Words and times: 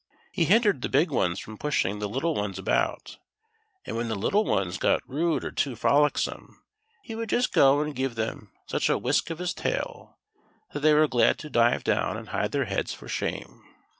He 0.31 0.45
hindered 0.45 0.81
the 0.81 0.89
big 0.89 1.11
ones 1.11 1.37
from 1.39 1.59
pushing 1.59 1.99
the 1.99 2.09
little 2.09 2.33
ones 2.33 2.57
about; 2.57 3.19
and 3.85 3.95
when 3.95 4.07
the 4.07 4.15
little 4.15 4.43
ones 4.43 4.79
got 4.79 5.07
rude 5.07 5.43
or 5.45 5.51
too 5.51 5.75
frolicsome, 5.75 6.59
he 7.03 7.13
would 7.13 7.29
just 7.29 7.53
go 7.53 7.81
and 7.81 7.93
give 7.95 8.15
them 8.15 8.51
such 8.65 8.89
a 8.89 8.97
whisk 8.97 9.29
of 9.29 9.37
his 9.37 9.53
tail 9.53 10.17
that 10.73 10.79
they 10.79 10.95
were 10.95 11.07
glad 11.07 11.37
to 11.37 11.51
dive 11.51 11.83
down 11.83 12.17
and 12.17 12.29
hide 12.29 12.51
their 12.51 12.65
heads 12.65 12.91
for 12.95 13.07
shame. 13.07 13.61